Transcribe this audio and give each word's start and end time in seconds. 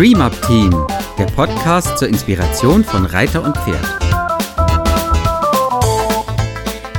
Dream 0.00 0.22
Up 0.22 0.32
Team, 0.46 0.70
der 1.18 1.26
Podcast 1.26 1.98
zur 1.98 2.08
Inspiration 2.08 2.82
von 2.82 3.04
Reiter 3.04 3.44
und 3.44 3.54
Pferd. 3.54 3.84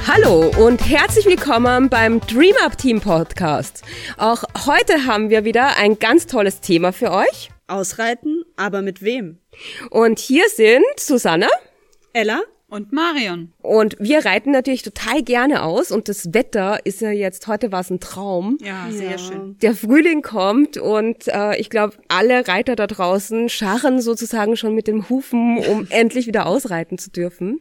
Hallo 0.07 0.51
und 0.63 0.87
herzlich 0.87 1.25
willkommen 1.25 1.89
beim 1.89 2.19
Dream 2.19 2.53
Up 2.63 2.77
Team 2.77 3.01
Podcast. 3.01 3.81
Auch 4.17 4.43
heute 4.67 5.07
haben 5.07 5.31
wir 5.31 5.45
wieder 5.45 5.77
ein 5.77 5.97
ganz 5.97 6.27
tolles 6.27 6.61
Thema 6.61 6.93
für 6.93 7.09
euch. 7.09 7.49
Ausreiten, 7.65 8.43
aber 8.55 8.83
mit 8.83 9.01
wem? 9.01 9.39
Und 9.89 10.19
hier 10.19 10.47
sind 10.49 10.85
Susanne, 10.95 11.47
Ella 12.13 12.41
und 12.71 12.93
Marion. 12.93 13.51
Und 13.61 13.97
wir 13.99 14.25
reiten 14.25 14.51
natürlich 14.51 14.81
total 14.81 15.23
gerne 15.23 15.63
aus 15.63 15.91
und 15.91 16.07
das 16.07 16.33
Wetter 16.33 16.79
ist 16.85 17.01
ja 17.01 17.11
jetzt, 17.11 17.45
heute 17.47 17.71
war 17.73 17.81
es 17.81 17.89
ein 17.89 17.99
Traum. 17.99 18.57
Ja, 18.61 18.87
sehr 18.89 19.11
ja. 19.11 19.17
schön. 19.17 19.57
Der 19.61 19.75
Frühling 19.75 20.21
kommt 20.21 20.77
und 20.77 21.27
äh, 21.27 21.57
ich 21.57 21.69
glaube, 21.69 21.97
alle 22.07 22.47
Reiter 22.47 22.77
da 22.77 22.87
draußen 22.87 23.49
scharren 23.49 24.01
sozusagen 24.01 24.55
schon 24.55 24.73
mit 24.73 24.87
dem 24.87 25.09
Hufen, 25.09 25.57
um 25.57 25.85
endlich 25.89 26.27
wieder 26.27 26.45
ausreiten 26.45 26.97
zu 26.97 27.11
dürfen. 27.11 27.59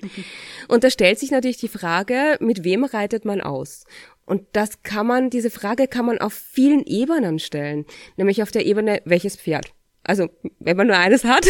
Und 0.69 0.85
da 0.85 0.91
stellt 0.91 1.19
sich 1.19 1.33
natürlich 1.33 1.59
die 1.59 1.69
Frage, 1.69 2.37
mit 2.39 2.63
wem 2.63 2.85
reitet 2.85 3.25
man 3.25 3.41
aus? 3.41 3.85
Und 4.27 4.43
das 4.53 4.85
kann 4.85 5.09
man, 5.09 5.29
diese 5.29 5.51
Frage 5.51 5.89
kann 5.89 6.07
man 6.07 6.19
auf 6.19 6.35
vielen 6.35 6.85
Ebenen 6.85 7.41
stellen. 7.41 7.85
Nämlich 8.17 8.45
auf 8.45 8.53
der 8.53 8.65
Ebene, 8.65 9.03
welches 9.05 9.35
Pferd? 9.35 9.73
Also, 10.05 10.29
wenn 10.59 10.77
man 10.77 10.87
nur 10.87 10.97
eines 10.97 11.25
hat. 11.25 11.47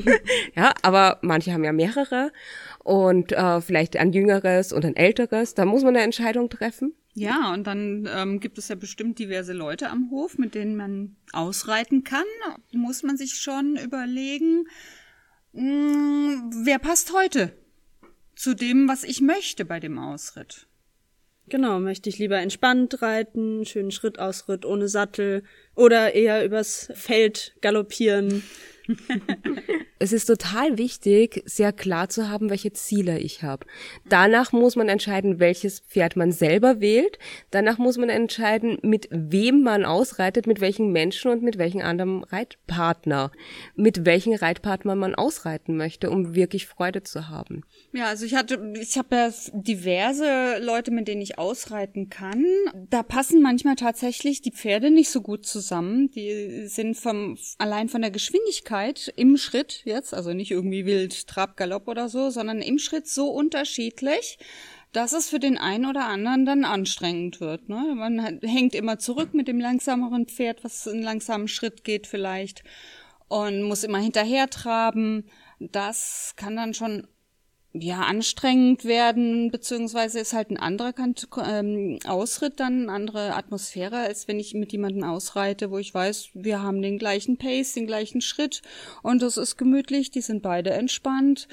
ja, 0.54 0.72
aber 0.82 1.18
manche 1.22 1.52
haben 1.52 1.64
ja 1.64 1.72
mehrere 1.72 2.30
und 2.88 3.32
äh, 3.32 3.60
vielleicht 3.60 3.98
ein 3.98 4.14
jüngeres 4.14 4.72
und 4.72 4.82
ein 4.82 4.96
älteres. 4.96 5.54
Da 5.54 5.66
muss 5.66 5.82
man 5.82 5.94
eine 5.94 6.04
Entscheidung 6.04 6.48
treffen. 6.48 6.94
Ja, 7.12 7.52
und 7.52 7.66
dann 7.66 8.08
ähm, 8.10 8.40
gibt 8.40 8.56
es 8.56 8.68
ja 8.68 8.76
bestimmt 8.76 9.18
diverse 9.18 9.52
Leute 9.52 9.90
am 9.90 10.10
Hof, 10.10 10.38
mit 10.38 10.54
denen 10.54 10.74
man 10.74 11.16
ausreiten 11.32 12.02
kann. 12.02 12.24
Muss 12.72 13.02
man 13.02 13.18
sich 13.18 13.34
schon 13.34 13.76
überlegen, 13.76 14.68
mh, 15.52 15.62
hm, 15.62 16.50
wer 16.64 16.78
passt 16.78 17.12
heute 17.12 17.52
zu 18.34 18.54
dem, 18.54 18.88
was 18.88 19.04
ich 19.04 19.20
möchte 19.20 19.66
bei 19.66 19.80
dem 19.80 19.98
Ausritt. 19.98 20.66
Genau, 21.50 21.80
möchte 21.80 22.08
ich 22.08 22.18
lieber 22.18 22.38
entspannt 22.38 23.02
reiten, 23.02 23.66
schönen 23.66 23.90
Schrittausritt 23.90 24.64
ohne 24.64 24.88
Sattel 24.88 25.42
oder 25.74 26.14
eher 26.14 26.42
übers 26.42 26.90
Feld 26.94 27.54
galoppieren. 27.60 28.42
es 29.98 30.12
ist 30.12 30.26
total 30.26 30.78
wichtig, 30.78 31.42
sehr 31.44 31.72
klar 31.72 32.08
zu 32.08 32.28
haben, 32.28 32.50
welche 32.50 32.72
Ziele 32.72 33.18
ich 33.18 33.42
habe. 33.42 33.66
Danach 34.08 34.52
muss 34.52 34.76
man 34.76 34.88
entscheiden, 34.88 35.40
welches 35.40 35.80
Pferd 35.80 36.16
man 36.16 36.32
selber 36.32 36.80
wählt. 36.80 37.18
Danach 37.50 37.78
muss 37.78 37.98
man 37.98 38.08
entscheiden, 38.08 38.78
mit 38.82 39.08
wem 39.10 39.62
man 39.62 39.84
ausreitet, 39.84 40.46
mit 40.46 40.60
welchen 40.60 40.92
Menschen 40.92 41.30
und 41.30 41.42
mit 41.42 41.58
welchen 41.58 41.82
anderen 41.82 42.24
Reitpartner, 42.24 43.30
mit 43.74 44.04
welchen 44.06 44.34
Reitpartner 44.34 44.94
man 44.94 45.14
ausreiten 45.14 45.76
möchte, 45.76 46.10
um 46.10 46.34
wirklich 46.34 46.66
Freude 46.66 47.02
zu 47.02 47.28
haben. 47.28 47.62
Ja, 47.92 48.06
also 48.06 48.24
ich 48.24 48.34
hatte, 48.34 48.72
ich 48.80 48.96
habe 48.96 49.16
ja 49.16 49.32
diverse 49.52 50.58
Leute, 50.60 50.90
mit 50.90 51.08
denen 51.08 51.22
ich 51.22 51.38
ausreiten 51.38 52.08
kann. 52.08 52.44
Da 52.88 53.02
passen 53.02 53.42
manchmal 53.42 53.76
tatsächlich 53.76 54.40
die 54.40 54.52
Pferde 54.52 54.90
nicht 54.90 55.10
so 55.10 55.20
gut 55.20 55.44
zusammen. 55.44 56.10
Die 56.10 56.66
sind 56.66 56.96
vom 56.96 57.36
allein 57.58 57.88
von 57.88 58.00
der 58.00 58.10
Geschwindigkeit 58.10 58.77
im 59.16 59.36
Schritt 59.36 59.82
jetzt, 59.84 60.14
also 60.14 60.32
nicht 60.32 60.50
irgendwie 60.50 60.86
wild 60.86 61.26
Trab, 61.26 61.56
Galopp 61.56 61.88
oder 61.88 62.08
so, 62.08 62.30
sondern 62.30 62.62
im 62.62 62.78
Schritt 62.78 63.08
so 63.08 63.28
unterschiedlich, 63.28 64.38
dass 64.92 65.12
es 65.12 65.28
für 65.28 65.38
den 65.38 65.58
einen 65.58 65.86
oder 65.86 66.06
anderen 66.06 66.46
dann 66.46 66.64
anstrengend 66.64 67.40
wird. 67.40 67.68
Ne? 67.68 67.94
Man 67.94 68.40
hängt 68.42 68.74
immer 68.74 68.98
zurück 68.98 69.34
mit 69.34 69.48
dem 69.48 69.60
langsameren 69.60 70.26
Pferd, 70.26 70.64
was 70.64 70.88
einen 70.88 71.02
langsamen 71.02 71.48
Schritt 71.48 71.84
geht 71.84 72.06
vielleicht 72.06 72.62
und 73.28 73.62
muss 73.62 73.84
immer 73.84 73.98
hinterher 73.98 74.48
traben. 74.48 75.26
Das 75.60 76.34
kann 76.36 76.56
dann 76.56 76.74
schon 76.74 77.06
ja 77.80 78.00
anstrengend 78.00 78.84
werden, 78.84 79.50
beziehungsweise 79.50 80.20
ist 80.20 80.32
halt 80.32 80.50
ein 80.50 80.56
anderer 80.56 80.92
Kant 80.92 81.28
ähm, 81.44 81.98
Ausritt 82.06 82.60
dann, 82.60 82.82
eine 82.82 82.92
andere 82.92 83.34
Atmosphäre, 83.34 83.98
als 83.98 84.28
wenn 84.28 84.38
ich 84.40 84.54
mit 84.54 84.72
jemandem 84.72 85.04
ausreite, 85.04 85.70
wo 85.70 85.78
ich 85.78 85.92
weiß, 85.92 86.30
wir 86.34 86.62
haben 86.62 86.82
den 86.82 86.98
gleichen 86.98 87.36
Pace, 87.36 87.74
den 87.74 87.86
gleichen 87.86 88.20
Schritt 88.20 88.62
und 89.02 89.22
das 89.22 89.36
ist 89.36 89.56
gemütlich, 89.56 90.10
die 90.10 90.20
sind 90.20 90.42
beide 90.42 90.70
entspannt. 90.70 91.48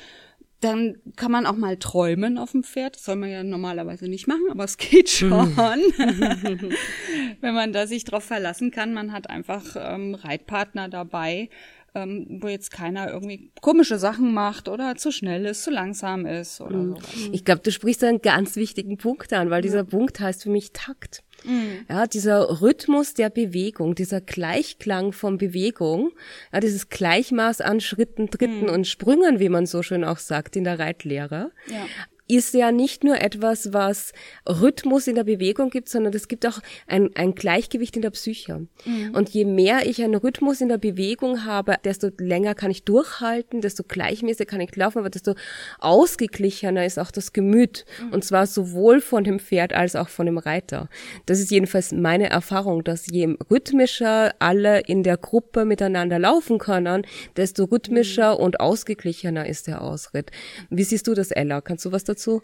Dann 0.62 0.97
kann 1.16 1.31
man 1.31 1.46
auch 1.46 1.58
mal 1.58 1.78
träumen 1.78 2.38
auf 2.38 2.53
dem 2.53 2.64
Pferd. 2.64 2.96
Das 2.96 3.03
soll 3.03 3.18
man 3.18 3.30
ja 3.30 3.44
normalerweise 3.44 4.08
nicht 4.08 4.25
machen, 4.25 4.46
aber 4.50 4.64
es 4.64 4.78
geht 4.78 5.09
schon. 5.09 5.56
wenn 7.41 7.53
man 7.53 7.74
da 7.74 7.85
sich 7.85 8.06
drauf 8.06 8.24
verlassen 8.24 8.72
kann. 8.72 8.94
Man 8.94 9.12
hat 9.12 9.30
einfach 9.30 9.64
ähm, 9.75 10.16
Reitpartner 10.16 10.90
dabei, 10.90 11.50
ähm, 11.96 12.28
wo 12.42 12.48
jetzt 12.48 12.72
keiner 12.72 13.12
irgendwie 13.12 13.52
komische 13.62 13.98
Sachen 13.98 14.34
macht 14.34 14.68
oder 14.68 14.96
zu 14.96 15.12
schnell 15.12 15.46
ist, 15.46 15.64
zu 15.64 15.72
langsam 15.72 16.26
ist 16.26 16.62
oder 16.62 16.76
mhm. 16.78 16.98
Ich 17.32 17.46
glaube, 17.46 17.62
du 17.62 17.72
sprichst 17.72 18.04
einen 18.04 18.22
ganz 18.22 18.56
wichtigen 18.58 18.98
Punkt 18.98 19.32
an, 19.34 19.50
weil 19.50 19.62
dieser 19.62 19.84
Punkt 19.84 20.20
heißt 20.20 20.44
für 20.44 20.50
mich 20.50 20.74
Takt. 20.74 21.24
Mhm. 21.44 21.86
Ja, 21.90 22.06
dieser 22.06 22.62
Rhythmus 22.62 23.14
der 23.14 23.30
Bewegung, 23.30 23.96
dieser 23.96 24.22
Gleichklang 24.22 25.14
von 25.14 25.38
Bewegung, 25.38 26.12
ja, 26.52 26.60
dieses 26.60 26.90
Gleichmaß 26.90 27.62
an 27.62 27.80
Schritten, 27.80 28.30
Tritten 28.30 28.64
mhm. 28.64 28.70
und 28.70 28.88
Sprüngen, 28.88 29.40
wie 29.40 29.50
man 29.50 29.66
so 29.66 29.82
schön 29.82 30.04
auch 30.04 30.20
sagt 30.20 30.56
in 30.56 30.66
der 30.66 30.80
Reitlehre. 30.80 31.52
Ja 31.68 31.86
ist 32.28 32.53
ja 32.56 32.72
nicht 32.72 33.03
nur 33.03 33.22
etwas, 33.22 33.72
was 33.72 34.12
Rhythmus 34.47 35.08
in 35.08 35.16
der 35.16 35.24
Bewegung 35.24 35.69
gibt, 35.69 35.90
sondern 35.90 36.13
es 36.13 36.28
gibt 36.28 36.46
auch 36.47 36.59
ein, 36.88 37.12
ein 37.16 37.36
Gleichgewicht 37.36 37.96
in 37.96 38.02
der 38.02 38.09
Psyche. 38.09 38.68
Mhm. 38.86 39.13
Und 39.13 39.30
je 39.30 39.46
mehr 39.46 39.86
ich 39.86 40.03
einen 40.03 40.16
Rhythmus 40.16 40.59
in 40.59 40.69
der 40.69 40.80
Bewegung 40.80 41.46
habe, 41.46 41.75
desto 41.84 42.09
länger 42.18 42.56
kann 42.56 42.72
ich 42.72 42.84
durchhalten, 42.84 43.62
desto 43.62 43.84
gleichmäßiger 43.84 44.46
kann 44.46 44.62
ich 44.62 44.75
laufen, 44.75 45.00
aber 45.00 45.12
desto 45.12 45.35
ausgeglichener 45.80 46.85
ist 46.85 46.97
auch 46.97 47.12
das 47.12 47.31
Gemüt. 47.31 47.85
Mhm. 48.02 48.14
Und 48.14 48.25
zwar 48.25 48.47
sowohl 48.47 49.02
von 49.02 49.24
dem 49.24 49.40
Pferd 49.40 49.74
als 49.74 49.96
auch 49.96 50.09
von 50.09 50.25
dem 50.25 50.40
Reiter. 50.40 50.90
Das 51.28 51.40
ist 51.40 51.52
jedenfalls 51.52 51.91
meine 51.91 52.31
Erfahrung, 52.31 52.84
dass 52.84 53.06
je 53.06 53.35
rhythmischer 53.52 54.34
alle 54.40 54.80
in 54.81 55.03
der 55.03 55.18
Gruppe 55.18 55.66
miteinander 55.66 56.18
laufen 56.18 56.58
können, 56.58 57.06
desto 57.38 57.66
rhythmischer 57.66 58.35
mhm. 58.35 58.44
und 58.44 58.59
ausgeglichener 58.59 59.46
ist 59.47 59.68
der 59.68 59.84
Ausritt. 59.84 60.31
Wie 60.72 60.84
siehst 60.84 61.06
du 61.06 61.14
das, 61.14 61.30
Ella? 61.30 61.62
Kannst 61.62 61.85
du 61.85 61.91
was 61.91 62.03
dazu 62.03 62.15
dazu 62.16 62.42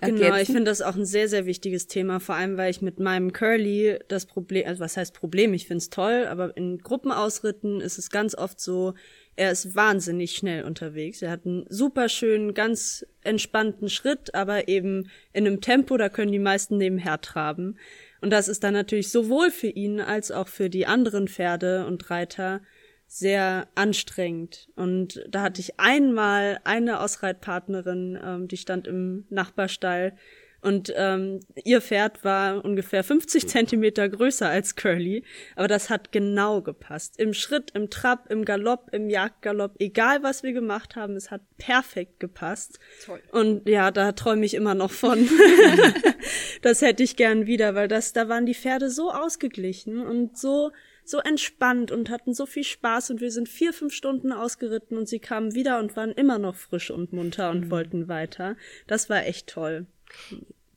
ergänzen? 0.00 0.24
Genau, 0.24 0.36
ich 0.36 0.46
finde 0.46 0.64
das 0.64 0.82
auch 0.82 0.96
ein 0.96 1.04
sehr, 1.04 1.28
sehr 1.28 1.46
wichtiges 1.46 1.86
Thema, 1.86 2.20
vor 2.20 2.34
allem 2.34 2.56
weil 2.56 2.70
ich 2.70 2.82
mit 2.82 2.98
meinem 2.98 3.32
Curly 3.32 3.98
das 4.08 4.26
Problem, 4.26 4.66
also 4.66 4.80
was 4.80 4.96
heißt 4.96 5.14
Problem, 5.14 5.54
ich 5.54 5.66
finde 5.66 5.78
es 5.78 5.90
toll, 5.90 6.26
aber 6.28 6.56
in 6.56 6.78
Gruppenausritten 6.78 7.80
ist 7.80 7.98
es 7.98 8.10
ganz 8.10 8.34
oft 8.34 8.60
so, 8.60 8.94
er 9.36 9.52
ist 9.52 9.76
wahnsinnig 9.76 10.32
schnell 10.32 10.64
unterwegs. 10.64 11.22
Er 11.22 11.30
hat 11.30 11.46
einen 11.46 11.64
super 11.68 12.08
schönen, 12.08 12.54
ganz 12.54 13.06
entspannten 13.22 13.88
Schritt, 13.88 14.34
aber 14.34 14.66
eben 14.66 15.10
in 15.32 15.46
einem 15.46 15.60
Tempo, 15.60 15.96
da 15.96 16.08
können 16.08 16.32
die 16.32 16.40
meisten 16.40 16.76
nebenher 16.76 17.20
traben. 17.20 17.76
Und 18.20 18.30
das 18.30 18.48
ist 18.48 18.64
dann 18.64 18.74
natürlich 18.74 19.10
sowohl 19.10 19.52
für 19.52 19.68
ihn 19.68 20.00
als 20.00 20.32
auch 20.32 20.48
für 20.48 20.68
die 20.68 20.86
anderen 20.86 21.28
Pferde 21.28 21.86
und 21.86 22.10
Reiter 22.10 22.62
sehr 23.08 23.66
anstrengend. 23.74 24.68
Und 24.76 25.24
da 25.28 25.42
hatte 25.42 25.60
ich 25.60 25.80
einmal 25.80 26.60
eine 26.64 27.00
Ausreitpartnerin, 27.00 28.18
ähm, 28.22 28.48
die 28.48 28.58
stand 28.58 28.86
im 28.86 29.24
Nachbarstall 29.30 30.12
und 30.60 30.92
ähm, 30.96 31.40
ihr 31.64 31.80
Pferd 31.80 32.24
war 32.24 32.64
ungefähr 32.64 33.04
50 33.04 33.48
Zentimeter 33.48 34.08
größer 34.08 34.48
als 34.48 34.74
Curly, 34.74 35.22
aber 35.54 35.68
das 35.68 35.88
hat 35.88 36.10
genau 36.10 36.62
gepasst. 36.62 37.18
Im 37.18 37.32
Schritt, 37.32 37.70
im 37.74 37.90
Trab, 37.90 38.30
im 38.30 38.44
Galopp, 38.44 38.88
im 38.92 39.08
Jagdgalopp, 39.08 39.76
egal 39.78 40.22
was 40.24 40.42
wir 40.42 40.52
gemacht 40.52 40.96
haben, 40.96 41.14
es 41.14 41.30
hat 41.30 41.42
perfekt 41.58 42.18
gepasst. 42.18 42.80
Toll. 43.06 43.20
Und 43.30 43.68
ja, 43.68 43.92
da 43.92 44.12
träume 44.12 44.44
ich 44.44 44.54
immer 44.54 44.74
noch 44.74 44.90
von. 44.90 45.28
das 46.62 46.82
hätte 46.82 47.04
ich 47.04 47.14
gern 47.14 47.46
wieder, 47.46 47.76
weil 47.76 47.86
das, 47.86 48.12
da 48.12 48.28
waren 48.28 48.44
die 48.44 48.54
Pferde 48.54 48.90
so 48.90 49.12
ausgeglichen 49.12 50.04
und 50.04 50.36
so 50.36 50.72
so 51.08 51.18
entspannt 51.18 51.90
und 51.90 52.10
hatten 52.10 52.34
so 52.34 52.46
viel 52.46 52.64
Spaß 52.64 53.10
und 53.10 53.20
wir 53.20 53.30
sind 53.30 53.48
vier, 53.48 53.72
fünf 53.72 53.94
Stunden 53.94 54.32
ausgeritten 54.32 54.96
und 54.96 55.08
sie 55.08 55.20
kamen 55.20 55.54
wieder 55.54 55.78
und 55.78 55.96
waren 55.96 56.12
immer 56.12 56.38
noch 56.38 56.54
frisch 56.54 56.90
und 56.90 57.12
munter 57.12 57.50
und 57.50 57.66
mhm. 57.66 57.70
wollten 57.70 58.08
weiter. 58.08 58.56
Das 58.86 59.08
war 59.08 59.24
echt 59.26 59.48
toll 59.48 59.86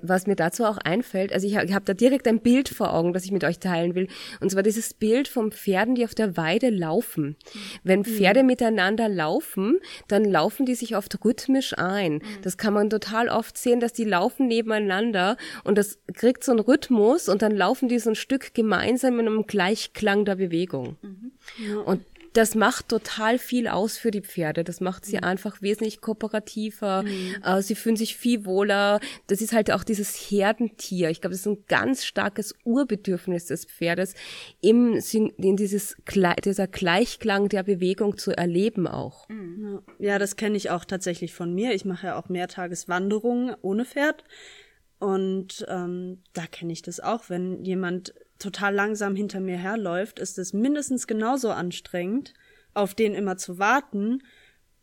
was 0.02 0.28
mir 0.28 0.36
dazu 0.36 0.66
auch 0.66 0.78
einfällt, 0.78 1.34
also 1.34 1.48
ich, 1.48 1.56
habe 1.58 1.86
da 1.86 1.94
direkt 1.94 2.28
ein 2.28 2.40
Bild 2.40 2.70
vor 2.70 2.94
Augen, 2.94 3.14
das 3.14 3.26
ich 3.26 3.32
mit 3.32 3.44
euch 3.44 3.60
teilen 3.60 3.96
will. 3.96 4.08
Und 4.40 4.52
zwar 4.52 4.64
dieses 4.64 4.94
Bild 4.94 5.28
von 5.28 5.52
Pferden, 5.52 5.96
die 5.96 6.06
auf 6.06 6.16
der 6.16 6.38
Weide 6.38 6.70
laufen. 6.70 7.36
Wenn 7.84 8.00
mhm. 8.00 8.06
Pferde 8.06 8.42
mhm. 8.42 8.48
miteinander 8.48 9.10
laufen, 9.10 9.80
dann 10.08 10.26
laufen 10.26 10.66
die 10.66 10.76
sich 10.76 10.96
oft 10.96 11.24
rhythmisch 11.24 11.78
ein. 11.78 12.14
Mhm. 12.14 12.22
Das 12.42 12.58
kann 12.58 12.74
man 12.74 12.90
total 12.90 13.30
oft 13.30 13.58
sehen, 13.58 13.80
dass 13.80 13.94
die 13.94 14.06
laufen 14.06 14.48
nebeneinander 14.48 15.38
und 15.64 15.78
das 15.78 16.00
kriegt 16.14 16.44
so 16.44 16.52
einen 16.52 16.62
Rhythmus 16.62 17.30
und 17.30 17.42
dann 17.42 17.56
laufen 17.56 17.90
die 17.90 18.00
so 18.00 18.10
ein 18.10 18.16
Stück 18.16 18.54
gemeinsam 18.54 19.20
in 19.20 19.28
einem 19.28 19.46
Gleichklang 19.46 20.26
der 20.26 20.36
Bewegung. 20.36 20.98
Mhm. 21.02 21.32
Ja. 21.68 21.78
Und 21.80 22.06
das 22.34 22.56
macht 22.56 22.90
total 22.90 23.38
viel 23.38 23.68
aus 23.68 23.98
für 23.98 24.12
die 24.12 24.22
Pferde. 24.22 24.64
Das 24.64 24.80
macht 24.80 25.06
sie 25.06 25.18
mhm. 25.18 25.24
einfach 25.24 25.62
wesentlich 25.62 26.02
kooperativer. 26.02 27.04
Mhm. 27.04 27.36
Äh, 27.44 27.62
sie 27.62 27.76
fühlen 27.76 27.98
sich 27.98 28.16
viel 28.16 28.46
wohler. 28.46 29.00
Das 29.28 29.42
ist 29.42 29.54
halt 29.54 29.72
auch 29.72 29.84
dieses 29.84 30.16
Herdentier. 30.16 31.10
Ich 31.10 31.22
glaube, 31.22 31.34
das 31.34 31.42
ist 31.42 31.48
ein 31.48 31.66
ganz 31.68 32.06
starkes 32.06 32.56
Urbedürfnis 32.64 33.46
des 33.48 33.66
Pferdes, 33.66 34.14
im, 34.62 35.00
in 35.38 35.56
dieses, 35.58 35.98
dieser 36.46 36.68
Gleichklang 36.68 37.50
der 37.50 37.64
Bewegung 37.64 38.18
zu 38.18 38.32
erleben 38.32 38.88
auch. 38.88 39.28
Mhm. 39.30 39.82
Ja, 40.00 40.20
das 40.20 40.36
kenne 40.36 40.58
ich 40.58 40.70
auch 40.70 40.86
tatsächlich 40.86 41.34
von 41.34 41.54
mir. 41.54 41.74
Ich 41.74 41.86
mache 41.86 42.08
ja 42.08 42.18
auch 42.18 42.30
Mehrtageswanderungen 42.30 43.56
ohne 43.62 43.86
Pferd. 43.86 44.24
Und 45.00 45.66
ähm, 45.68 46.22
da 46.34 46.46
kenne 46.46 46.72
ich 46.72 46.84
das 46.84 47.00
auch, 47.00 47.30
wenn 47.30 47.66
jemand 47.66 48.14
total 48.42 48.74
langsam 48.74 49.16
hinter 49.16 49.40
mir 49.40 49.58
herläuft, 49.58 50.20
ist 50.20 50.38
es 50.38 50.54
mindestens 50.54 51.08
genauso 51.08 51.52
anstrengend, 51.52 52.34
auf 52.74 52.94
den 52.94 53.14
immer 53.14 53.38
zu 53.38 53.60
warten, 53.60 54.24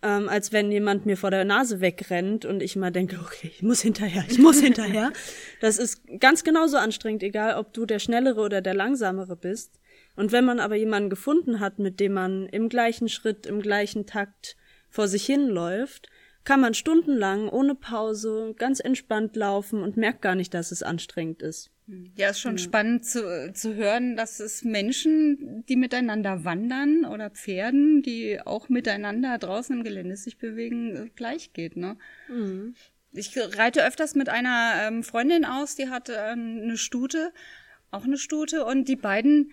ähm, 0.02 0.28
als 0.28 0.52
wenn 0.52 0.70
jemand 0.70 1.06
mir 1.06 1.16
vor 1.16 1.30
der 1.30 1.44
Nase 1.44 1.80
wegrennt 1.80 2.44
und 2.44 2.62
ich 2.62 2.76
immer 2.76 2.90
denke, 2.90 3.18
okay, 3.24 3.50
ich 3.54 3.62
muss 3.62 3.80
hinterher, 3.80 4.24
ich 4.28 4.38
muss 4.38 4.60
hinterher. 4.60 5.12
Das 5.60 5.78
ist 5.78 6.02
ganz 6.20 6.44
genauso 6.44 6.76
anstrengend, 6.76 7.22
egal 7.22 7.56
ob 7.56 7.72
du 7.72 7.84
der 7.84 7.98
Schnellere 7.98 8.40
oder 8.40 8.60
der 8.60 8.74
Langsamere 8.74 9.36
bist. 9.36 9.80
Und 10.14 10.30
wenn 10.32 10.44
man 10.44 10.60
aber 10.60 10.76
jemanden 10.76 11.10
gefunden 11.10 11.60
hat, 11.60 11.78
mit 11.78 12.00
dem 12.00 12.12
man 12.12 12.46
im 12.46 12.68
gleichen 12.68 13.08
Schritt, 13.08 13.46
im 13.46 13.60
gleichen 13.60 14.06
Takt 14.06 14.56
vor 14.88 15.08
sich 15.08 15.26
hinläuft, 15.26 16.08
kann 16.44 16.60
man 16.60 16.74
stundenlang 16.74 17.48
ohne 17.48 17.74
Pause 17.74 18.54
ganz 18.56 18.80
entspannt 18.80 19.36
laufen 19.36 19.82
und 19.82 19.96
merkt 19.96 20.22
gar 20.22 20.34
nicht, 20.34 20.54
dass 20.54 20.72
es 20.72 20.82
anstrengend 20.82 21.42
ist. 21.42 21.70
Ja, 22.16 22.30
ist 22.30 22.40
schon 22.40 22.58
ja. 22.58 22.62
spannend 22.62 23.06
zu, 23.06 23.52
zu 23.54 23.74
hören, 23.74 24.14
dass 24.14 24.40
es 24.40 24.62
Menschen, 24.62 25.64
die 25.66 25.76
miteinander 25.76 26.44
wandern 26.44 27.06
oder 27.06 27.30
Pferden, 27.30 28.02
die 28.02 28.40
auch 28.44 28.68
miteinander 28.68 29.38
draußen 29.38 29.74
im 29.74 29.84
Gelände 29.84 30.16
sich 30.16 30.36
bewegen, 30.36 31.10
gleich 31.16 31.54
geht. 31.54 31.76
Ne? 31.76 31.96
Mhm. 32.28 32.74
Ich 33.12 33.32
reite 33.38 33.86
öfters 33.86 34.14
mit 34.14 34.28
einer 34.28 34.74
ähm, 34.82 35.02
Freundin 35.02 35.46
aus, 35.46 35.76
die 35.76 35.88
hat 35.88 36.10
äh, 36.10 36.16
eine 36.16 36.76
Stute, 36.76 37.32
auch 37.90 38.04
eine 38.04 38.18
Stute, 38.18 38.66
und 38.66 38.86
die 38.86 38.96
beiden 38.96 39.50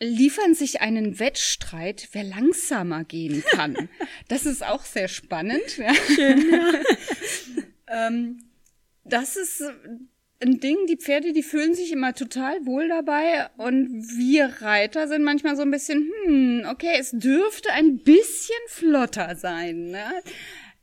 liefern 0.00 0.54
sich 0.54 0.80
einen 0.80 1.18
Wettstreit, 1.18 2.08
wer 2.12 2.24
langsamer 2.24 3.04
gehen 3.04 3.44
kann. 3.50 3.88
Das 4.28 4.46
ist 4.46 4.64
auch 4.64 4.84
sehr 4.84 5.08
spannend. 5.08 5.78
Ja. 5.78 5.94
Schön, 5.94 6.50
ja. 6.50 6.72
ähm, 8.08 8.44
das 9.04 9.36
ist 9.36 9.62
ein 10.40 10.60
Ding, 10.60 10.86
die 10.86 10.96
Pferde, 10.96 11.32
die 11.32 11.42
fühlen 11.42 11.74
sich 11.74 11.92
immer 11.92 12.14
total 12.14 12.64
wohl 12.64 12.88
dabei 12.88 13.48
und 13.56 13.88
wir 14.16 14.46
Reiter 14.60 15.08
sind 15.08 15.24
manchmal 15.24 15.56
so 15.56 15.62
ein 15.62 15.70
bisschen, 15.70 16.10
hm, 16.24 16.66
okay, 16.70 16.96
es 16.98 17.10
dürfte 17.10 17.72
ein 17.72 17.98
bisschen 17.98 18.54
flotter 18.68 19.34
sein. 19.36 19.90
Ne? 19.90 20.22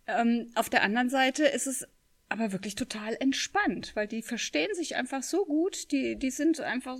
Ähm, 0.07 0.51
auf 0.55 0.69
der 0.69 0.83
anderen 0.83 1.09
Seite 1.09 1.45
ist 1.45 1.67
es 1.67 1.87
aber 2.27 2.51
wirklich 2.51 2.75
total 2.75 3.15
entspannt, 3.19 3.91
weil 3.95 4.07
die 4.07 4.21
verstehen 4.21 4.73
sich 4.73 4.95
einfach 4.95 5.23
so 5.23 5.45
gut, 5.45 5.91
die, 5.91 6.17
die 6.17 6.31
sind 6.31 6.59
einfach 6.59 6.99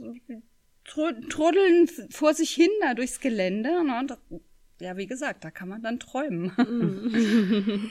truddeln 0.86 1.90
vor 2.12 2.34
sich 2.34 2.52
hin 2.52 2.70
da 2.82 2.94
durchs 2.94 3.20
Gelände. 3.20 3.84
Ne? 3.84 4.00
Und 4.00 4.18
ja, 4.80 4.98
wie 4.98 5.08
gesagt, 5.08 5.44
da 5.44 5.52
kann 5.52 5.68
man 5.68 5.82
dann 5.82 6.00
träumen. 6.00 6.52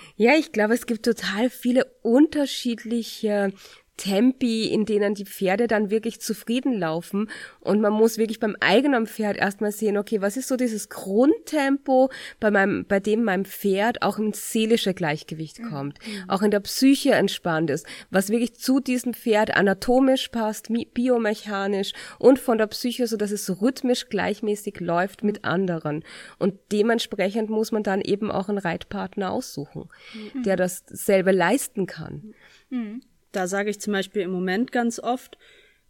ja, 0.17 0.37
ich 0.37 0.53
glaube, 0.53 0.75
es 0.75 0.87
gibt 0.87 1.05
total 1.05 1.51
viele 1.51 1.87
unterschiedliche 2.03 3.53
Tempi, 3.97 4.67
in 4.67 4.87
denen 4.87 5.15
die 5.15 5.25
Pferde 5.25 5.67
dann 5.67 5.91
wirklich 5.91 6.21
zufrieden 6.21 6.79
laufen. 6.79 7.31
Und 7.61 7.81
man 7.81 7.93
muss 7.93 8.19
wirklich 8.19 8.41
beim 8.41 8.57
eigenen 8.61 9.07
Pferd 9.07 9.37
erstmal 9.37 9.73
sehen, 9.73 9.97
okay, 9.97 10.21
was 10.21 10.37
ist 10.37 10.49
so 10.49 10.57
dieses 10.57 10.89
Grundtempo, 10.89 12.11
bei 12.41 12.51
meinem, 12.51 12.85
bei 12.87 13.01
dem 13.01 13.23
mein 13.23 13.45
Pferd 13.45 14.03
auch 14.03 14.19
ins 14.19 14.53
seelische 14.53 14.95
Gleichgewicht 14.95 15.61
mhm. 15.61 15.71
kommt, 15.71 15.99
mhm. 16.07 16.31
auch 16.31 16.43
in 16.43 16.51
der 16.51 16.61
Psyche 16.61 17.13
entspannt 17.13 17.71
ist, 17.71 17.87
was 18.11 18.31
wirklich 18.31 18.55
zu 18.55 18.81
diesem 18.81 19.15
Pferd 19.15 19.57
anatomisch 19.57 20.29
passt, 20.29 20.69
biomechanisch 20.93 21.93
und 22.19 22.39
von 22.39 22.59
der 22.59 22.67
Psyche, 22.67 23.07
so 23.07 23.17
dass 23.17 23.31
es 23.31 23.61
rhythmisch 23.61 24.09
gleichmäßig 24.09 24.81
läuft 24.81 25.23
mit 25.23 25.45
anderen. 25.45 26.05
Und 26.39 26.55
dementsprechend 26.73 27.49
muss 27.49 27.71
man 27.71 27.83
dann 27.83 28.01
eben 28.01 28.31
auch 28.31 28.49
einen 28.49 28.59
Reitpartner 28.59 29.31
aussuchen, 29.31 29.89
mhm. 30.35 30.43
der 30.43 30.57
das 30.57 30.83
selber 30.87 31.33
leisten 31.33 31.87
kann. 31.87 32.35
Mhm. 32.71 33.03
Da 33.37 33.47
sage 33.47 33.71
ich 33.71 33.81
zum 33.81 33.93
Beispiel 33.93 34.23
im 34.23 34.31
Moment 34.31 34.73
ganz 34.73 34.99
oft, 35.01 35.39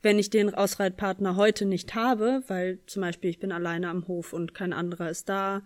wenn 0.02 0.19
ich 0.19 0.31
den 0.31 0.55
Ausreitpartner 0.55 1.37
heute 1.37 1.64
nicht 1.64 1.94
habe, 1.94 2.43
weil 2.49 2.79
zum 2.87 3.02
Beispiel 3.02 3.31
ich 3.31 3.38
bin 3.38 3.52
alleine 3.52 3.88
am 3.88 4.06
Hof 4.06 4.32
und 4.32 4.55
kein 4.55 4.73
anderer 4.73 5.11
ist 5.11 5.29
da, 5.29 5.62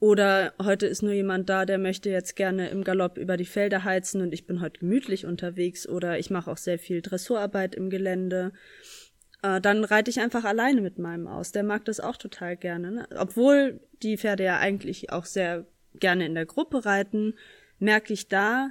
oder 0.00 0.52
heute 0.62 0.86
ist 0.86 1.02
nur 1.02 1.12
jemand 1.12 1.48
da, 1.48 1.64
der 1.64 1.78
möchte 1.78 2.08
jetzt 2.08 2.36
gerne 2.36 2.68
im 2.68 2.84
Galopp 2.84 3.18
über 3.18 3.36
die 3.36 3.44
Felder 3.44 3.82
heizen 3.82 4.20
und 4.20 4.32
ich 4.32 4.46
bin 4.46 4.60
heute 4.60 4.80
gemütlich 4.80 5.26
unterwegs, 5.26 5.88
oder 5.88 6.18
ich 6.18 6.30
mache 6.30 6.50
auch 6.50 6.56
sehr 6.56 6.78
viel 6.78 7.02
Dressurarbeit 7.02 7.74
im 7.74 7.90
Gelände, 7.90 8.52
äh, 9.42 9.60
dann 9.60 9.84
reite 9.84 10.10
ich 10.10 10.20
einfach 10.20 10.44
alleine 10.44 10.82
mit 10.82 10.98
meinem 10.98 11.26
aus. 11.26 11.50
Der 11.50 11.64
mag 11.64 11.84
das 11.84 11.98
auch 11.98 12.16
total 12.16 12.56
gerne. 12.56 12.92
Ne? 12.92 13.08
Obwohl 13.18 13.80
die 14.02 14.16
Pferde 14.16 14.44
ja 14.44 14.58
eigentlich 14.58 15.12
auch 15.12 15.24
sehr 15.24 15.66
gerne 15.94 16.26
in 16.26 16.34
der 16.34 16.46
Gruppe 16.46 16.84
reiten, 16.84 17.34
merke 17.80 18.12
ich 18.12 18.28
da, 18.28 18.70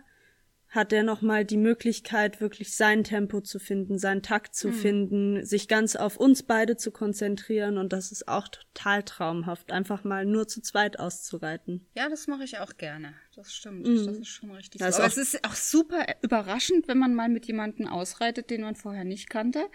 hat 0.69 0.91
er 0.91 1.03
nochmal 1.03 1.45
die 1.45 1.57
Möglichkeit, 1.57 2.41
wirklich 2.41 2.75
sein 2.75 3.03
Tempo 3.03 3.41
zu 3.41 3.57
finden, 3.57 3.97
seinen 3.97 4.21
Takt 4.21 4.53
zu 4.53 4.69
mhm. 4.69 4.73
finden, 4.73 5.45
sich 5.45 5.67
ganz 5.67 5.95
auf 5.95 6.17
uns 6.17 6.43
beide 6.43 6.75
zu 6.75 6.91
konzentrieren 6.91 7.77
und 7.77 7.93
das 7.93 8.11
ist 8.11 8.27
auch 8.27 8.47
total 8.49 9.03
traumhaft, 9.03 9.71
einfach 9.71 10.03
mal 10.03 10.25
nur 10.25 10.47
zu 10.47 10.61
zweit 10.61 10.99
auszureiten. 10.99 11.85
Ja, 11.95 12.09
das 12.09 12.27
mache 12.27 12.43
ich 12.43 12.59
auch 12.59 12.75
gerne. 12.77 13.13
Das 13.35 13.53
stimmt. 13.53 13.87
Mhm. 13.87 14.05
Das 14.05 14.17
ist 14.17 14.27
schon 14.27 14.51
richtig. 14.51 14.79
Das 14.79 14.97
so. 14.97 15.03
Aber 15.03 15.11
es 15.11 15.17
ist 15.17 15.43
auch 15.45 15.55
super 15.55 16.05
überraschend, 16.21 16.87
wenn 16.87 16.97
man 16.97 17.13
mal 17.13 17.29
mit 17.29 17.45
jemandem 17.45 17.87
ausreitet, 17.87 18.49
den 18.49 18.61
man 18.61 18.75
vorher 18.75 19.05
nicht 19.05 19.29
kannte, 19.29 19.65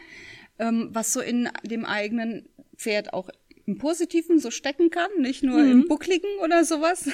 ähm, 0.59 0.91
was 0.93 1.12
so 1.12 1.21
in 1.21 1.49
dem 1.65 1.87
eigenen 1.87 2.49
Pferd 2.77 3.15
auch 3.15 3.31
im 3.65 3.79
Positiven 3.79 4.38
so 4.38 4.50
stecken 4.50 4.91
kann, 4.91 5.11
nicht 5.19 5.43
nur 5.43 5.59
mhm. 5.59 5.71
im 5.71 5.88
Buckligen 5.88 6.29
oder 6.43 6.65
sowas. 6.65 7.09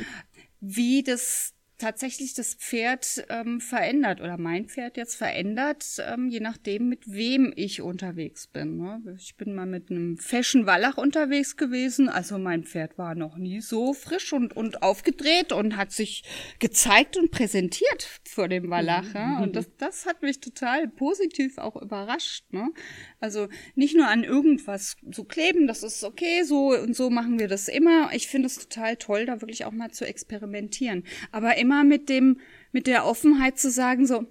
Wie 0.60 1.02
das 1.02 1.53
tatsächlich 1.84 2.32
das 2.32 2.54
Pferd 2.54 3.26
ähm, 3.28 3.60
verändert 3.60 4.22
oder 4.22 4.38
mein 4.38 4.64
Pferd 4.64 4.96
jetzt 4.96 5.16
verändert, 5.16 5.84
ähm, 6.08 6.28
je 6.30 6.40
nachdem, 6.40 6.88
mit 6.88 7.12
wem 7.12 7.52
ich 7.56 7.82
unterwegs 7.82 8.46
bin. 8.46 8.78
Ne? 8.78 9.02
Ich 9.18 9.36
bin 9.36 9.54
mal 9.54 9.66
mit 9.66 9.90
einem 9.90 10.16
Fashion 10.16 10.64
Wallach 10.64 10.96
unterwegs 10.96 11.58
gewesen, 11.58 12.08
also 12.08 12.38
mein 12.38 12.64
Pferd 12.64 12.96
war 12.96 13.14
noch 13.14 13.36
nie 13.36 13.60
so 13.60 13.92
frisch 13.92 14.32
und, 14.32 14.56
und 14.56 14.82
aufgedreht 14.82 15.52
und 15.52 15.76
hat 15.76 15.92
sich 15.92 16.24
gezeigt 16.58 17.18
und 17.18 17.30
präsentiert 17.30 18.18
vor 18.26 18.48
dem 18.48 18.70
Wallach. 18.70 19.08
Mhm. 19.08 19.14
Ja? 19.14 19.38
Und 19.40 19.54
das, 19.54 19.68
das 19.76 20.06
hat 20.06 20.22
mich 20.22 20.40
total 20.40 20.88
positiv 20.88 21.58
auch 21.58 21.76
überrascht. 21.76 22.50
Ne? 22.50 22.70
Also 23.20 23.48
nicht 23.74 23.94
nur 23.94 24.08
an 24.08 24.24
irgendwas 24.24 24.96
zu 25.12 25.24
kleben, 25.24 25.66
das 25.66 25.82
ist 25.82 26.02
okay, 26.02 26.44
so 26.44 26.68
und 26.68 26.96
so 26.96 27.10
machen 27.10 27.38
wir 27.38 27.48
das 27.48 27.68
immer. 27.68 28.08
Ich 28.14 28.26
finde 28.26 28.46
es 28.46 28.56
total 28.56 28.96
toll, 28.96 29.26
da 29.26 29.42
wirklich 29.42 29.66
auch 29.66 29.72
mal 29.72 29.90
zu 29.90 30.06
experimentieren. 30.06 31.04
Aber 31.30 31.58
immer 31.58 31.73
mit 31.82 32.08
dem, 32.08 32.38
mit 32.72 32.86
der 32.86 33.06
Offenheit 33.06 33.58
zu 33.58 33.70
sagen, 33.70 34.06
so, 34.06 34.18
hm, 34.18 34.26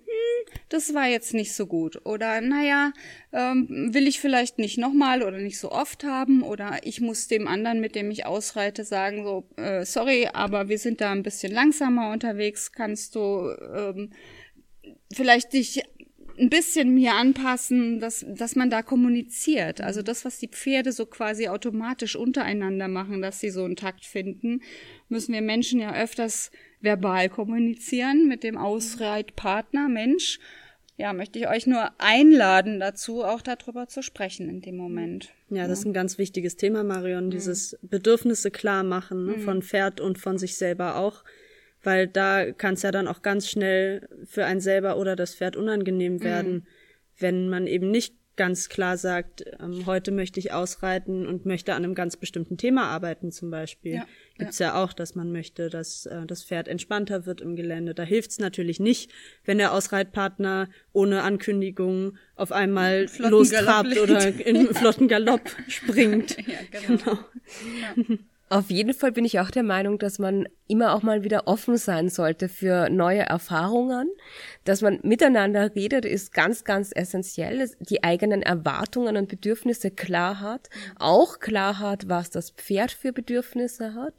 das 0.69 0.93
war 0.93 1.07
jetzt 1.07 1.33
nicht 1.33 1.53
so 1.53 1.65
gut. 1.65 2.05
Oder 2.05 2.41
naja, 2.41 2.93
ähm, 3.31 3.93
will 3.93 4.07
ich 4.07 4.19
vielleicht 4.19 4.59
nicht 4.59 4.77
nochmal 4.77 5.23
oder 5.23 5.39
nicht 5.39 5.59
so 5.59 5.71
oft 5.71 6.03
haben. 6.03 6.43
Oder 6.43 6.79
ich 6.83 7.01
muss 7.01 7.27
dem 7.27 7.47
anderen, 7.47 7.79
mit 7.79 7.95
dem 7.95 8.12
ich 8.12 8.25
ausreite, 8.25 8.85
sagen, 8.85 9.23
so, 9.23 9.47
äh, 9.57 9.85
sorry, 9.85 10.29
aber 10.31 10.69
wir 10.69 10.77
sind 10.77 11.01
da 11.01 11.12
ein 11.12 11.23
bisschen 11.23 11.51
langsamer 11.51 12.12
unterwegs. 12.12 12.71
Kannst 12.71 13.15
du 13.15 13.50
ähm, 13.75 14.12
vielleicht 15.12 15.53
dich 15.53 15.83
ein 16.39 16.50
bisschen 16.50 16.93
mir 16.93 17.13
anpassen, 17.13 18.00
dass, 18.00 18.25
dass 18.27 18.55
man 18.55 18.69
da 18.69 18.81
kommuniziert. 18.81 19.81
Also 19.81 20.01
das, 20.01 20.25
was 20.25 20.39
die 20.39 20.47
Pferde 20.47 20.91
so 20.91 21.05
quasi 21.05 21.47
automatisch 21.47 22.15
untereinander 22.15 22.88
machen, 22.88 23.21
dass 23.21 23.39
sie 23.39 23.51
so 23.51 23.63
einen 23.63 23.75
Takt 23.75 24.05
finden, 24.05 24.62
müssen 25.09 25.33
wir 25.33 25.41
Menschen 25.41 25.79
ja 25.79 25.93
öfters 25.93 26.51
verbal 26.84 27.30
kommunizieren 27.30 28.28
mit 28.28 28.44
dem 28.44 28.58
Ausreitpartner, 28.58 29.90
Mensch. 29.90 30.40
Ja, 30.96 31.12
möchte 31.12 31.40
ich 31.40 31.48
euch 31.48 31.66
nur 31.66 31.90
einladen 31.98 32.80
dazu, 32.80 33.24
auch 33.24 33.42
darüber 33.42 33.88
zu 33.88 34.04
sprechen 34.04 34.48
in 34.48 34.62
dem 34.62 34.78
Moment. 34.78 35.34
Ja, 35.50 35.68
das 35.68 35.80
ist 35.80 35.86
ein 35.86 35.94
ganz 35.94 36.20
wichtiges 36.20 36.56
Thema, 36.56 36.84
Marion, 36.84 37.25
mhm. 37.25 37.32
dieses 37.32 37.80
Bedürfnisse 37.82 38.52
klar 38.52 38.84
machen 38.84 39.25
ne, 39.25 39.38
mhm. 39.38 39.42
von 39.42 39.62
Pferd 39.63 40.02
und 40.02 40.20
von 40.20 40.38
sich 40.38 40.56
selber 40.56 40.98
auch 40.98 41.24
weil 41.84 42.08
da 42.08 42.52
kann 42.52 42.75
es 42.75 42.82
ja 42.82 42.92
dann 42.92 43.08
auch 43.08 43.22
ganz 43.22 43.50
schnell 43.50 44.08
für 44.25 44.46
einen 44.46 44.62
selber 44.62 44.98
oder 44.98 45.16
das 45.16 45.36
Pferd 45.36 45.56
unangenehm 45.56 46.16
mhm. 46.16 46.24
werden, 46.24 46.54
mhm. 46.54 46.63
wenn 47.20 47.50
man 47.50 47.68
eben 47.68 47.92
nicht 47.92 48.16
ganz 48.36 48.70
klar 48.70 48.98
sagt, 48.98 49.46
ähm, 49.60 49.86
heute 49.86 50.12
möchte 50.12 50.40
ich 50.40 50.52
ausreiten 50.52 51.28
und 51.28 51.46
möchte 51.46 51.74
an 51.74 51.84
einem 51.84 51.96
ganz 51.96 52.18
bestimmten 52.18 52.58
Thema 52.58 52.86
arbeiten 52.86 53.32
zum 53.32 53.52
Beispiel. 53.52 53.96
Ja, 53.96 54.06
Gibt's 54.38 54.60
ja. 54.60 54.68
ja 54.68 54.84
auch, 54.84 54.94
dass 54.94 55.16
man 55.16 55.32
möchte, 55.32 55.70
dass 55.70 56.06
äh, 56.08 56.25
das 56.25 56.44
Pferd 56.44 56.68
entspannter 56.68 57.25
wird 57.25 57.42
im 57.42 57.56
Gelände. 57.56 57.94
Da 57.94 58.04
hilft's 58.04 58.40
natürlich 58.40 58.80
nicht, 58.80 59.12
wenn 59.46 59.60
der 59.60 59.74
Ausreitpartner 59.74 60.70
ohne 60.92 61.22
Ankündigung 61.22 62.18
auf 62.36 62.52
einmal 62.52 63.08
lostrabt 63.20 63.98
oder 64.00 64.28
in 64.28 64.68
flotten 64.74 65.08
Galopp 65.08 65.56
springt. 65.68 66.38
Ja, 66.48 66.60
genau. 66.72 67.20
genau. 67.96 68.20
Auf 68.50 68.69
jeden 68.69 68.93
Fall 68.93 69.12
bin 69.12 69.25
ich 69.25 69.39
auch 69.39 69.50
der 69.50 69.63
Meinung, 69.63 69.97
dass 69.97 70.19
man 70.19 70.47
immer 70.67 70.93
auch 70.93 71.03
mal 71.03 71.23
wieder 71.23 71.47
offen 71.47 71.77
sein 71.77 72.09
sollte 72.09 72.50
für 72.50 72.89
neue 72.89 73.21
Erfahrungen. 73.21 74.09
Dass 74.63 74.81
man 74.81 75.00
miteinander 75.03 75.75
redet, 75.75 76.05
ist 76.05 76.33
ganz, 76.33 76.63
ganz 76.63 76.91
essentiell. 76.93 77.69
Die 77.79 78.03
eigenen 78.03 78.41
Erwartungen 78.41 79.17
und 79.17 79.27
Bedürfnisse 79.27 79.91
klar 79.91 80.39
hat. 80.39 80.69
Auch 80.97 81.39
klar 81.39 81.79
hat, 81.79 82.07
was 82.09 82.29
das 82.29 82.51
Pferd 82.51 82.91
für 82.91 83.12
Bedürfnisse 83.12 83.93
hat. 83.93 84.13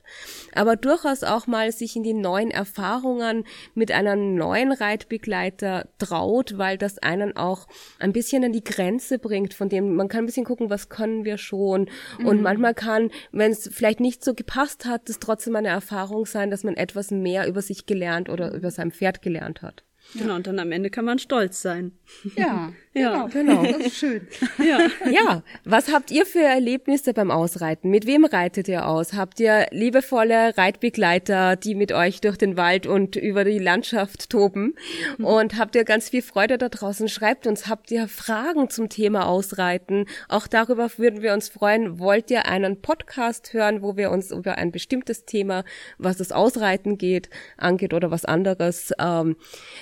Aber 0.55 0.77
durchaus 0.77 1.23
auch 1.23 1.47
mal 1.47 1.73
sich 1.73 1.97
in 1.97 2.03
die 2.03 2.13
neuen 2.13 2.51
Erfahrungen 2.51 3.45
mit 3.75 3.91
einem 3.91 4.35
neuen 4.35 4.73
Reitbegleiter 4.73 5.89
traut, 5.99 6.59
weil 6.59 6.77
das 6.77 6.99
einen 6.99 7.37
auch 7.37 7.67
ein 7.99 8.13
bisschen 8.13 8.45
an 8.45 8.53
die 8.53 8.65
Grenze 8.65 9.19
bringt, 9.19 9.55
von 9.55 9.69
dem 9.69 9.95
man 9.97 10.09
kann 10.09 10.25
ein 10.25 10.27
bisschen 10.27 10.45
gucken, 10.45 10.71
was 10.71 10.89
können 10.89 11.25
wir 11.25 11.39
schon. 11.39 11.89
Und 12.25 12.39
mhm. 12.39 12.43
manchmal 12.43 12.75
kann, 12.75 13.11
wenn 13.33 13.51
es 13.51 13.71
vielleicht 13.73 14.01
nicht 14.01 14.14
so 14.23 14.35
gepasst 14.35 14.85
hat, 14.85 15.09
es 15.09 15.19
trotzdem 15.19 15.57
eine 15.57 15.69
Erfahrung 15.69 16.27
sein, 16.27 16.51
dass 16.51 16.65
man 16.65 16.77
etwas 16.77 17.11
mehr 17.11 17.49
über 17.49 17.63
sich 17.63 17.87
gelernt 17.87 18.29
oder 18.29 18.53
über 18.53 18.71
sein 18.71 18.93
Pferd 18.93 19.23
gelernt 19.23 19.63
hat. 19.63 19.85
Genau, 20.15 20.35
und 20.35 20.47
dann 20.47 20.59
am 20.59 20.71
Ende 20.71 20.91
kann 20.91 21.07
man 21.07 21.19
stolz 21.19 21.63
sein. 21.63 21.93
Ja, 22.37 22.73
ja, 22.95 23.27
genau. 23.27 23.63
genau. 23.63 23.73
Das 23.73 23.87
ist 23.87 23.97
schön. 23.97 24.27
Ja. 24.65 24.79
ja, 25.11 25.43
was 25.65 25.93
habt 25.93 26.11
ihr 26.11 26.25
für 26.25 26.43
Erlebnisse 26.43 27.13
beim 27.13 27.31
Ausreiten? 27.31 27.91
Mit 27.91 28.07
wem 28.07 28.25
reitet 28.25 28.69
ihr 28.69 28.87
aus? 28.87 29.13
Habt 29.13 29.41
ihr 29.41 29.67
liebevolle 29.73 30.57
Reitbegleiter, 30.57 31.57
die 31.57 31.75
mit 31.75 31.93
euch 31.93 32.21
durch 32.21 32.39
den 32.39 32.57
Wald 32.57 32.87
und 32.87 33.17
über 33.17 33.45
die 33.45 33.59
Landschaft 33.59 34.31
toben? 34.31 34.75
Mhm. 35.19 35.25
Und 35.25 35.59
habt 35.59 35.75
ihr 35.75 35.85
ganz 35.85 36.09
viel 36.11 36.23
Freude 36.23 36.57
da 36.57 36.69
draußen? 36.69 37.09
Schreibt 37.09 37.47
uns, 37.47 37.67
habt 37.67 37.91
ihr 37.91 38.09
Fragen 38.09 38.71
zum 38.71 38.89
Thema 38.89 39.27
Ausreiten? 39.27 40.07
Auch 40.29 40.47
darüber 40.47 40.89
würden 40.97 41.21
wir 41.21 41.35
uns 41.35 41.49
freuen. 41.49 41.99
Wollt 41.99 42.31
ihr 42.31 42.47
einen 42.47 42.81
Podcast 42.81 43.53
hören, 43.53 43.83
wo 43.83 43.97
wir 43.97 44.11
uns 44.11 44.31
über 44.31 44.57
ein 44.57 44.73
bestimmtes 44.73 45.25
Thema, 45.25 45.65
was 45.99 46.17
das 46.17 46.33
Ausreiten 46.33 46.97
geht, 46.97 47.29
angeht 47.57 47.93
oder 47.93 48.11
was 48.11 48.25
anderes, 48.25 48.93
ähm, 48.99 49.37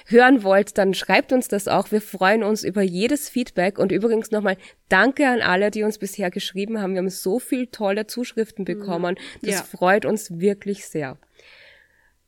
hören 0.07 0.42
wollt, 0.42 0.78
dann 0.78 0.95
schreibt 0.95 1.33
uns 1.33 1.49
das 1.49 1.69
auch. 1.69 1.90
Wir 1.90 2.00
freuen 2.00 2.42
uns 2.42 2.64
über 2.64 2.83
jedes 3.02 3.28
Feedback 3.28 3.78
und 3.78 3.90
übrigens 3.90 4.30
nochmal 4.30 4.56
danke 4.88 5.26
an 5.26 5.40
alle, 5.40 5.71
die 5.71 5.82
uns 5.82 5.99
bisher 5.99 6.30
geschrieben 6.30 6.80
haben. 6.80 6.92
Wir 6.94 6.99
haben 6.99 7.11
so 7.11 7.40
viel 7.40 7.66
tolle 7.66 8.06
Zuschriften 8.06 8.64
bekommen. 8.64 9.16
Das 9.42 9.54
ja. 9.54 9.62
freut 9.62 10.04
uns 10.04 10.38
wirklich 10.38 10.87
sehr. 10.87 11.18